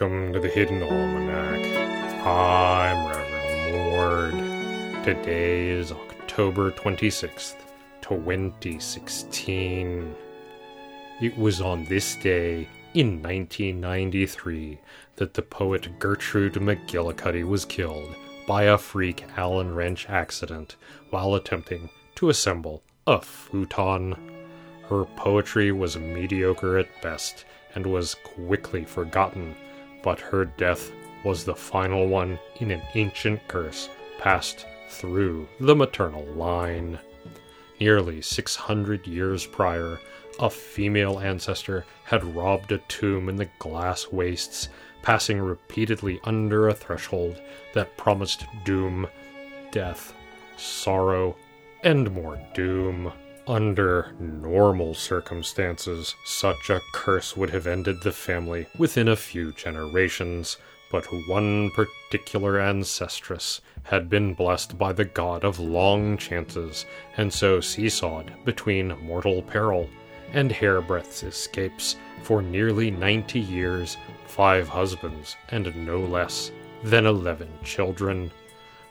Welcome 0.00 0.32
to 0.32 0.40
the 0.40 0.48
Hidden 0.48 0.82
Almanac. 0.82 2.26
I'm 2.26 3.06
Reverend 3.06 3.72
Mord. 3.74 4.32
Today 5.04 5.68
is 5.68 5.92
October 5.92 6.70
26th, 6.70 7.56
2016. 8.00 10.14
It 11.20 11.36
was 11.36 11.60
on 11.60 11.84
this 11.84 12.16
day 12.16 12.66
in 12.94 13.20
1993 13.20 14.78
that 15.16 15.34
the 15.34 15.42
poet 15.42 15.98
Gertrude 15.98 16.54
McGillicuddy 16.54 17.46
was 17.46 17.66
killed 17.66 18.16
by 18.46 18.62
a 18.62 18.78
freak 18.78 19.26
Allen 19.36 19.74
wrench 19.74 20.08
accident 20.08 20.76
while 21.10 21.34
attempting 21.34 21.90
to 22.14 22.30
assemble 22.30 22.82
a 23.06 23.20
futon. 23.20 24.16
Her 24.88 25.04
poetry 25.04 25.72
was 25.72 25.98
mediocre 25.98 26.78
at 26.78 27.02
best 27.02 27.44
and 27.74 27.84
was 27.84 28.16
quickly 28.24 28.86
forgotten, 28.86 29.54
but 30.02 30.20
her 30.20 30.44
death 30.44 30.90
was 31.24 31.44
the 31.44 31.54
final 31.54 32.06
one 32.06 32.38
in 32.56 32.70
an 32.70 32.82
ancient 32.94 33.46
curse 33.48 33.88
passed 34.18 34.66
through 34.88 35.48
the 35.58 35.74
maternal 35.74 36.24
line. 36.34 36.98
Nearly 37.80 38.20
600 38.20 39.06
years 39.06 39.46
prior, 39.46 39.98
a 40.38 40.50
female 40.50 41.18
ancestor 41.18 41.84
had 42.04 42.34
robbed 42.34 42.72
a 42.72 42.78
tomb 42.78 43.28
in 43.28 43.36
the 43.36 43.48
glass 43.58 44.08
wastes, 44.10 44.68
passing 45.02 45.40
repeatedly 45.40 46.20
under 46.24 46.68
a 46.68 46.74
threshold 46.74 47.40
that 47.74 47.96
promised 47.96 48.44
doom, 48.64 49.06
death, 49.70 50.14
sorrow, 50.56 51.36
and 51.82 52.10
more 52.12 52.38
doom. 52.54 53.12
Under 53.50 54.14
normal 54.20 54.94
circumstances, 54.94 56.14
such 56.24 56.70
a 56.70 56.80
curse 56.92 57.36
would 57.36 57.50
have 57.50 57.66
ended 57.66 58.00
the 58.00 58.12
family 58.12 58.68
within 58.78 59.08
a 59.08 59.16
few 59.16 59.50
generations, 59.50 60.56
but 60.92 61.04
one 61.26 61.72
particular 61.72 62.60
ancestress 62.60 63.60
had 63.82 64.08
been 64.08 64.34
blessed 64.34 64.78
by 64.78 64.92
the 64.92 65.04
god 65.04 65.42
of 65.42 65.58
long 65.58 66.16
chances, 66.16 66.86
and 67.16 67.32
so 67.32 67.58
seesawed 67.60 68.32
between 68.44 68.96
mortal 69.02 69.42
peril 69.42 69.90
and 70.32 70.52
hairbreadth 70.52 71.24
escapes 71.24 71.96
for 72.22 72.40
nearly 72.40 72.88
ninety 72.88 73.40
years, 73.40 73.96
five 74.28 74.68
husbands, 74.68 75.36
and 75.48 75.74
no 75.84 75.98
less 75.98 76.52
than 76.84 77.04
eleven 77.04 77.48
children. 77.64 78.30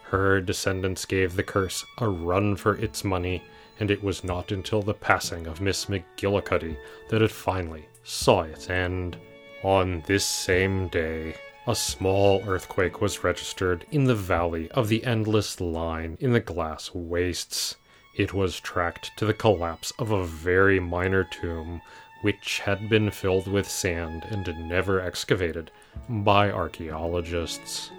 Her 0.09 0.41
descendants 0.41 1.05
gave 1.05 1.35
the 1.35 1.43
curse 1.43 1.85
a 1.99 2.09
run 2.09 2.55
for 2.55 2.75
its 2.75 3.03
money 3.03 3.43
and 3.79 3.91
it 3.91 4.03
was 4.03 4.23
not 4.23 4.51
until 4.51 4.81
the 4.81 4.93
passing 4.93 5.45
of 5.45 5.61
Miss 5.61 5.85
McGillicuddy 5.85 6.75
that 7.09 7.21
it 7.21 7.31
finally 7.31 7.85
saw 8.03 8.41
its 8.41 8.69
end. 8.69 9.17
On 9.63 10.01
this 10.07 10.25
same 10.25 10.88
day, 10.88 11.35
a 11.67 11.75
small 11.75 12.41
earthquake 12.47 13.01
was 13.01 13.23
registered 13.23 13.85
in 13.91 14.05
the 14.05 14.16
valley 14.16 14.71
of 14.71 14.88
the 14.88 15.05
endless 15.05 15.61
line 15.61 16.17
in 16.19 16.33
the 16.33 16.39
glass 16.39 16.91
wastes. 16.94 17.75
It 18.16 18.33
was 18.33 18.59
tracked 18.59 19.11
to 19.17 19.25
the 19.25 19.33
collapse 19.33 19.94
of 19.99 20.09
a 20.11 20.25
very 20.25 20.79
minor 20.79 21.23
tomb, 21.23 21.81
which 22.23 22.61
had 22.61 22.89
been 22.89 23.11
filled 23.11 23.47
with 23.47 23.69
sand 23.69 24.25
and 24.31 24.47
never 24.67 24.99
excavated 24.99 25.69
by 26.09 26.49
archaeologists. 26.49 27.91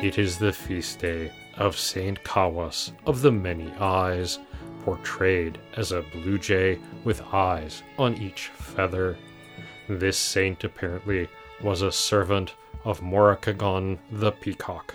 It 0.00 0.16
is 0.16 0.38
the 0.38 0.52
feast 0.52 1.00
day 1.00 1.32
of 1.56 1.76
Saint 1.76 2.22
Kawas 2.22 2.92
of 3.04 3.20
the 3.20 3.32
Many 3.32 3.72
Eyes, 3.80 4.38
portrayed 4.84 5.58
as 5.76 5.90
a 5.90 6.02
blue 6.12 6.38
jay 6.38 6.78
with 7.02 7.20
eyes 7.32 7.82
on 7.98 8.16
each 8.16 8.46
feather. 8.46 9.18
This 9.88 10.16
saint 10.16 10.62
apparently 10.62 11.26
was 11.60 11.82
a 11.82 11.90
servant 11.90 12.54
of 12.84 13.00
Morakagon 13.00 13.98
the 14.12 14.30
peacock. 14.30 14.94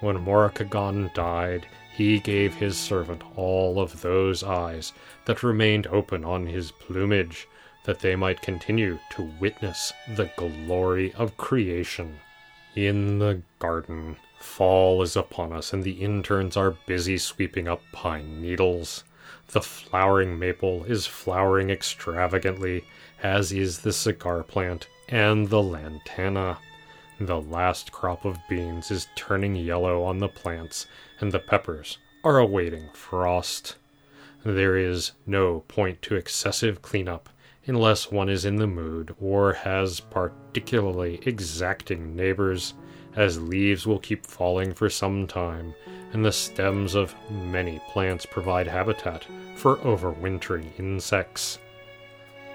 When 0.00 0.16
Morakagon 0.16 1.12
died, 1.12 1.66
he 1.94 2.18
gave 2.18 2.54
his 2.54 2.78
servant 2.78 3.22
all 3.36 3.78
of 3.78 4.00
those 4.00 4.42
eyes 4.42 4.94
that 5.26 5.42
remained 5.42 5.88
open 5.88 6.24
on 6.24 6.46
his 6.46 6.70
plumage, 6.70 7.46
that 7.84 8.00
they 8.00 8.16
might 8.16 8.40
continue 8.40 8.98
to 9.10 9.30
witness 9.38 9.92
the 10.16 10.30
glory 10.38 11.12
of 11.12 11.36
creation. 11.36 12.18
In 12.74 13.18
the 13.18 13.42
garden, 13.58 14.16
fall 14.38 15.02
is 15.02 15.16
upon 15.16 15.52
us, 15.52 15.72
and 15.72 15.82
the 15.82 16.02
interns 16.02 16.56
are 16.56 16.76
busy 16.86 17.18
sweeping 17.18 17.68
up 17.68 17.82
pine 17.92 18.40
needles. 18.40 19.04
The 19.48 19.60
flowering 19.60 20.38
maple 20.38 20.84
is 20.84 21.06
flowering 21.06 21.70
extravagantly, 21.70 22.84
as 23.22 23.52
is 23.52 23.80
the 23.80 23.92
cigar 23.92 24.42
plant 24.42 24.88
and 25.08 25.48
the 25.48 25.62
lantana. 25.62 26.58
The 27.20 27.40
last 27.40 27.90
crop 27.90 28.24
of 28.24 28.38
beans 28.48 28.90
is 28.90 29.08
turning 29.16 29.56
yellow 29.56 30.02
on 30.02 30.18
the 30.18 30.28
plants, 30.28 30.86
and 31.20 31.32
the 31.32 31.38
peppers 31.38 31.98
are 32.22 32.38
awaiting 32.38 32.90
frost. 32.92 33.76
There 34.44 34.76
is 34.76 35.12
no 35.26 35.60
point 35.66 36.00
to 36.02 36.14
excessive 36.14 36.80
cleanup 36.80 37.28
unless 37.66 38.10
one 38.10 38.28
is 38.28 38.44
in 38.44 38.56
the 38.56 38.66
mood 38.66 39.14
or 39.20 39.52
has 39.52 40.00
particularly 40.00 41.20
exacting 41.26 42.16
neighbors, 42.16 42.74
as 43.16 43.40
leaves 43.40 43.86
will 43.86 43.98
keep 43.98 44.26
falling 44.26 44.72
for 44.72 44.88
some 44.88 45.26
time, 45.26 45.74
and 46.12 46.24
the 46.24 46.32
stems 46.32 46.94
of 46.94 47.14
many 47.30 47.80
plants 47.90 48.26
provide 48.26 48.66
habitat 48.66 49.26
for 49.56 49.76
overwintering 49.78 50.66
insects. 50.78 51.58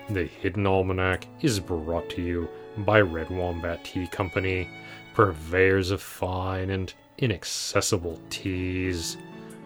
The 0.09 0.25
Hidden 0.25 0.68
Almanac 0.68 1.28
is 1.41 1.59
brought 1.59 2.09
to 2.12 2.22
you 2.22 2.50
by 2.80 3.02
Red 3.02 3.30
Wombat 3.30 3.86
Tea 3.86 4.08
Company, 4.08 4.69
purveyors 5.14 5.91
of 5.91 6.02
fine 6.02 6.70
and 6.70 6.94
inaccessible 7.18 8.20
teas. 8.30 9.18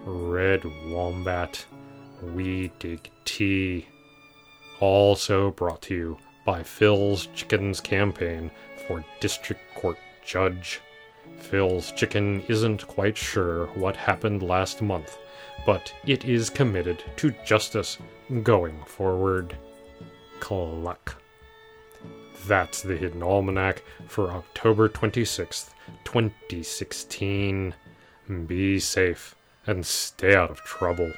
Red 0.05 0.63
Wombat, 0.87 1.65
we 2.33 2.71
dig 2.79 3.09
tea. 3.25 3.87
Also 4.79 5.51
brought 5.51 5.81
to 5.83 5.95
you 5.95 6.17
by 6.45 6.63
Phil's 6.63 7.27
Chickens 7.35 7.81
Campaign 7.81 8.51
for 8.87 9.03
District 9.19 9.61
Court 9.75 9.97
Judge. 10.27 10.81
Phil's 11.37 11.91
Chicken 11.93 12.43
isn't 12.49 12.85
quite 12.85 13.17
sure 13.17 13.67
what 13.67 13.95
happened 13.95 14.43
last 14.43 14.81
month, 14.81 15.17
but 15.65 15.93
it 16.05 16.25
is 16.25 16.49
committed 16.49 17.01
to 17.15 17.33
justice 17.45 17.97
going 18.43 18.83
forward. 18.85 19.55
Cluck. 20.41 21.21
That's 22.45 22.81
the 22.81 22.97
Hidden 22.97 23.23
Almanac 23.23 23.83
for 24.07 24.29
October 24.31 24.89
26th, 24.89 25.69
2016. 26.03 27.73
Be 28.45 28.79
safe 28.79 29.35
and 29.65 29.85
stay 29.85 30.35
out 30.35 30.51
of 30.51 30.59
trouble. 30.59 31.11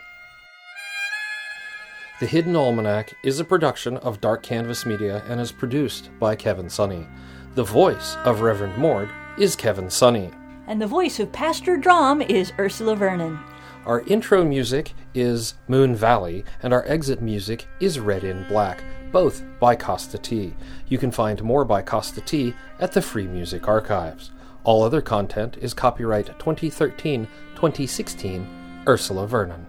The 2.19 2.27
Hidden 2.27 2.55
Almanac 2.55 3.13
is 3.23 3.39
a 3.39 3.45
production 3.45 3.97
of 3.97 4.21
Dark 4.21 4.43
Canvas 4.43 4.85
Media 4.85 5.23
and 5.27 5.39
is 5.39 5.51
produced 5.51 6.09
by 6.19 6.35
Kevin 6.35 6.69
Sonney. 6.69 7.07
The 7.55 7.63
voice 7.63 8.15
of 8.25 8.41
Reverend 8.41 8.77
Mord 8.77 9.09
is 9.39 9.55
Kevin 9.55 9.89
Sonney. 9.89 10.31
And 10.67 10.79
the 10.79 10.85
voice 10.85 11.19
of 11.19 11.31
Pastor 11.31 11.77
Drom 11.77 12.21
is 12.21 12.53
Ursula 12.59 12.95
Vernon. 12.95 13.39
Our 13.87 14.01
intro 14.01 14.45
music 14.45 14.93
is 15.15 15.55
Moon 15.67 15.95
Valley, 15.95 16.45
and 16.61 16.73
our 16.73 16.85
exit 16.85 17.23
music 17.23 17.67
is 17.79 17.99
Red 17.99 18.23
in 18.23 18.47
Black, 18.47 18.83
both 19.11 19.41
by 19.59 19.75
Kosta 19.75 20.21
T. 20.21 20.53
You 20.89 20.99
can 20.99 21.09
find 21.09 21.41
more 21.41 21.65
by 21.65 21.81
Kosta 21.81 22.23
T 22.23 22.53
at 22.79 22.91
the 22.91 23.01
Free 23.01 23.25
Music 23.25 23.67
Archives. 23.67 24.29
All 24.63 24.83
other 24.83 25.01
content 25.01 25.57
is 25.59 25.73
copyright 25.73 26.27
2013 26.27 27.27
2016 27.55 28.83
Ursula 28.87 29.25
Vernon. 29.25 29.65